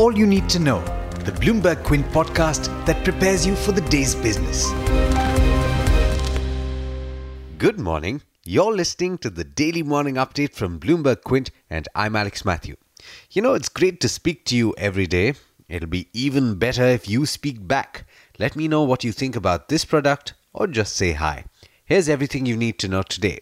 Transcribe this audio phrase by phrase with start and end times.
[0.00, 0.80] all you need to know,
[1.26, 4.70] the Bloomberg Quint podcast that prepares you for the day's business.
[7.58, 8.22] Good morning.
[8.42, 12.76] You're listening to the daily morning update from Bloomberg Quint, and I'm Alex Matthew.
[13.30, 15.34] You know, it's great to speak to you every day.
[15.68, 18.06] It'll be even better if you speak back.
[18.38, 21.44] Let me know what you think about this product or just say hi.
[21.84, 23.40] Here's everything you need to know today.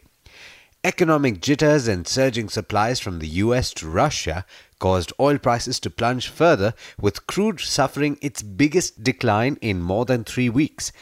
[0.84, 4.44] Economic jitters and surging supplies from the US to Russia
[4.78, 10.24] caused oil prices to plunge further, with crude suffering its biggest decline in more than
[10.24, 10.92] three weeks.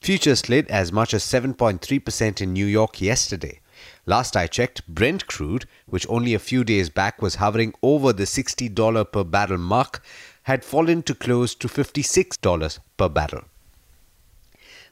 [0.00, 3.60] Futures slid as much as 7.3% in New York yesterday.
[4.04, 8.24] Last I checked, Brent crude, which only a few days back was hovering over the
[8.24, 10.02] $60 per barrel mark,
[10.44, 13.44] had fallen to close to $56 per barrel.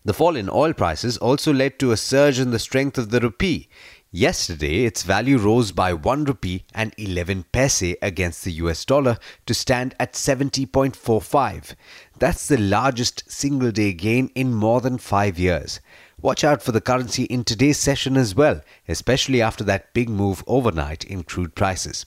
[0.05, 3.21] The fall in oil prices also led to a surge in the strength of the
[3.21, 3.69] rupee.
[4.13, 9.55] Yesterday, its value rose by 1 rupee and 11 paise against the US dollar to
[9.55, 11.77] stand at 70.45.
[12.19, 15.79] That's the largest single day gain in more than 5 years.
[16.21, 20.43] Watch out for the currency in today's session as well, especially after that big move
[20.49, 22.05] overnight in crude prices.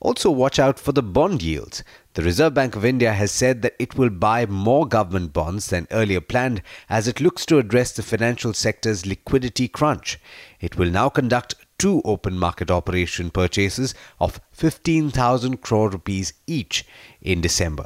[0.00, 1.84] Also, watch out for the bond yields.
[2.14, 5.86] The Reserve Bank of India has said that it will buy more government bonds than
[5.90, 10.18] earlier planned as it looks to address the financial sector's liquidity crunch.
[10.58, 16.86] It will now conduct two open market operation purchases of 15,000 crore rupees each
[17.20, 17.84] in December.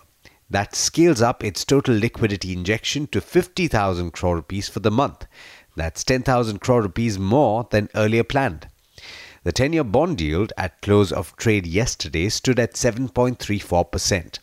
[0.49, 5.27] That scales up its total liquidity injection to 50,000 crore rupees for the month.
[5.75, 8.69] That's 10,000 crore rupees more than earlier planned.
[9.45, 14.39] The 10 year bond yield at close of trade yesterday stood at 7.34%.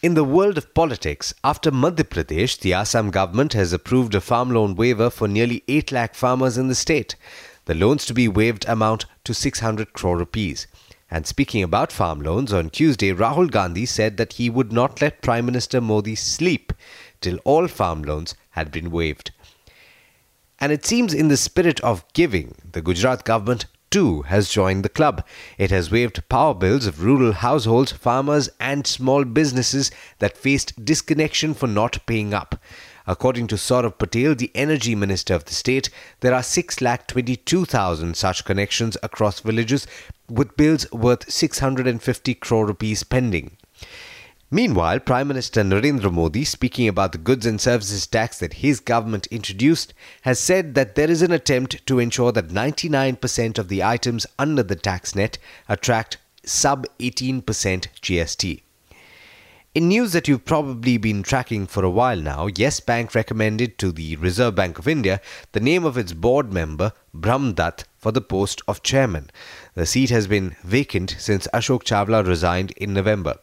[0.00, 4.50] In the world of politics, after Madhya Pradesh, the Assam government has approved a farm
[4.50, 7.16] loan waiver for nearly 8 lakh farmers in the state.
[7.64, 10.68] The loans to be waived amount to 600 crore rupees.
[11.10, 15.22] And speaking about farm loans, on Tuesday, Rahul Gandhi said that he would not let
[15.22, 16.72] Prime Minister Modi sleep
[17.20, 19.32] till all farm loans had been waived.
[20.60, 24.88] And it seems in the spirit of giving, the Gujarat government too has joined the
[24.88, 25.22] club.
[25.58, 31.52] It has waived power bills of rural households, farmers, and small businesses that faced disconnection
[31.52, 32.56] for not paying up.
[33.06, 38.96] According to Saurabh Patel, the energy minister of the state, there are 6,22,000 such connections
[39.02, 39.86] across villages
[40.30, 43.58] with bills worth 650 crore rupees pending.
[44.54, 49.26] Meanwhile, Prime Minister Narendra Modi, speaking about the goods and services tax that his government
[49.28, 54.26] introduced, has said that there is an attempt to ensure that 99% of the items
[54.38, 55.38] under the tax net
[55.70, 58.60] attract sub 18% GST.
[59.74, 63.90] In news that you've probably been tracking for a while now, Yes Bank recommended to
[63.90, 68.20] the Reserve Bank of India the name of its board member, Brahm Dutt, for the
[68.20, 69.30] post of chairman.
[69.74, 73.38] The seat has been vacant since Ashok Chawla resigned in November.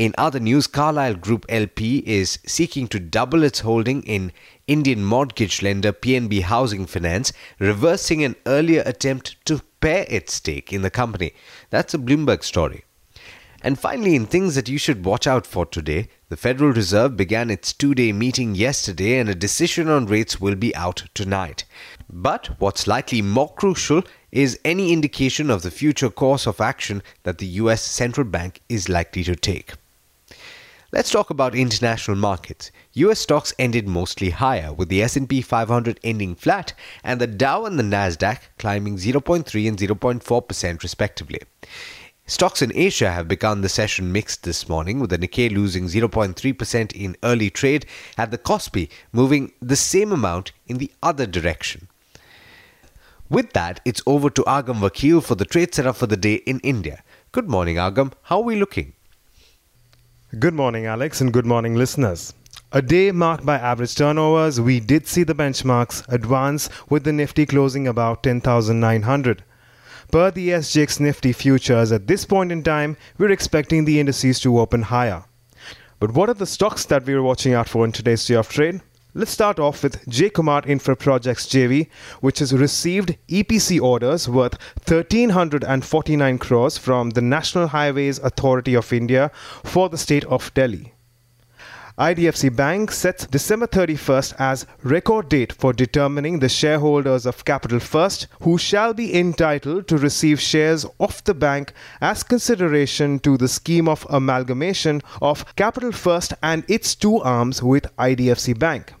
[0.00, 4.32] In other news, Carlyle Group LP is seeking to double its holding in
[4.66, 10.80] Indian mortgage lender PNB Housing Finance, reversing an earlier attempt to pare its stake in
[10.80, 11.34] the company.
[11.68, 12.84] That's a Bloomberg story.
[13.60, 17.50] And finally, in things that you should watch out for today, the Federal Reserve began
[17.50, 21.64] its two day meeting yesterday and a decision on rates will be out tonight.
[22.08, 27.36] But what's likely more crucial is any indication of the future course of action that
[27.36, 29.74] the US central bank is likely to take.
[30.92, 32.72] Let's talk about international markets.
[32.94, 36.72] US stocks ended mostly higher with the S&P 500 ending flat
[37.04, 41.38] and the Dow and the Nasdaq climbing 0.3 and 0.4% respectively.
[42.26, 46.92] Stocks in Asia have begun the session mixed this morning with the Nikkei losing 0.3%
[46.92, 47.86] in early trade
[48.18, 51.86] and the Kospi moving the same amount in the other direction.
[53.28, 56.58] With that, it's over to Agam Vakil for the trade setup for the day in
[56.60, 57.04] India.
[57.30, 58.12] Good morning, Agam.
[58.22, 58.94] How are we looking?
[60.38, 62.34] Good morning, Alex, and good morning, listeners.
[62.70, 67.46] A day marked by average turnovers, we did see the benchmarks advance with the Nifty
[67.46, 69.42] closing about 10,900.
[70.12, 74.60] Per the SGX Nifty futures, at this point in time, we're expecting the indices to
[74.60, 75.24] open higher.
[75.98, 78.82] But what are the stocks that we're watching out for in today's day of trade?
[79.12, 80.30] Let's start off with J.
[80.30, 81.88] Kumar Infra Projects JV,
[82.20, 89.32] which has received EPC orders worth 1349 crores from the National Highways Authority of India
[89.64, 90.94] for the state of Delhi.
[91.98, 98.28] IDFC Bank sets December 31st as record date for determining the shareholders of Capital First
[98.42, 103.88] who shall be entitled to receive shares of the bank as consideration to the scheme
[103.88, 108.94] of amalgamation of Capital First and its two arms with IDFC Bank.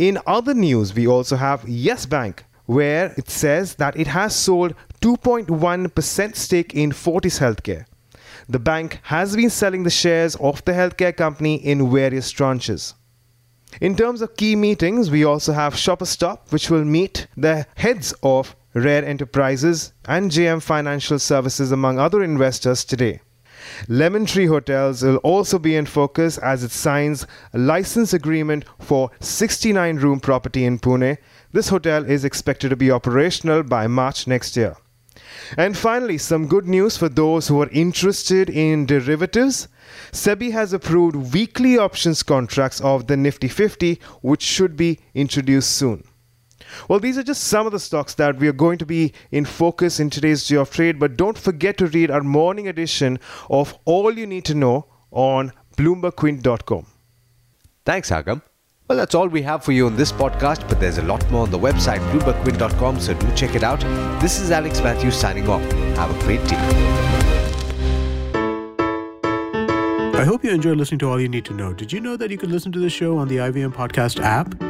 [0.00, 4.74] In other news, we also have Yes Bank, where it says that it has sold
[5.02, 7.84] 2.1% stake in Fortis Healthcare.
[8.48, 12.94] the bank has been selling the shares of the healthcare company in various tranches.
[13.82, 18.14] In terms of key meetings, we also have Shoppers Stop, which will meet the heads
[18.22, 23.20] of Rare Enterprises and JM Financial Services, among other investors, today.
[23.88, 29.10] Lemon Tree Hotels will also be in focus as it signs a license agreement for
[29.20, 31.18] 69 room property in Pune.
[31.52, 34.76] This hotel is expected to be operational by March next year.
[35.56, 39.68] And finally, some good news for those who are interested in derivatives.
[40.12, 46.04] SEBI has approved weekly options contracts of the Nifty 50, which should be introduced soon.
[46.88, 49.44] Well, these are just some of the stocks that we are going to be in
[49.44, 53.18] focus in today's Day of Trade, but don't forget to read our morning edition
[53.48, 56.86] of All You Need to Know on BloombergQuint.com.
[57.84, 58.42] Thanks, Agam.
[58.88, 61.42] Well, that's all we have for you on this podcast, but there's a lot more
[61.42, 63.80] on the website, BloombergQuint.com, so do check it out.
[64.20, 65.62] This is Alex Matthews signing off.
[65.96, 66.56] Have a great day.
[70.20, 71.72] I hope you enjoyed listening to All You Need to Know.
[71.72, 74.69] Did you know that you can listen to the show on the IVM Podcast app?